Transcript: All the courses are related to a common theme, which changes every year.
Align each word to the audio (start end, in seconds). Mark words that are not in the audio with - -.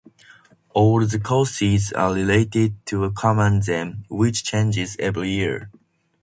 All 0.73 1.05
the 1.05 1.19
courses 1.19 1.91
are 1.93 2.11
related 2.11 2.83
to 2.87 3.03
a 3.03 3.11
common 3.11 3.61
theme, 3.61 4.03
which 4.09 4.43
changes 4.43 4.95
every 4.97 5.29
year. 5.29 5.69